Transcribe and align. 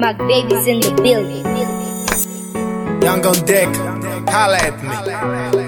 My 0.00 0.14
baby's 0.14 0.66
in 0.66 0.80
the 0.80 0.92
building. 1.02 1.44
Young 3.02 3.26
on 3.26 3.44
deck, 3.44 3.68
holla 4.30 4.56
at 4.56 5.52
me. 5.54 5.59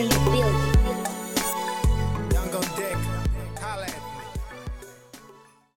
in 0.00 0.08
the 0.08 0.14
building. 0.30 0.89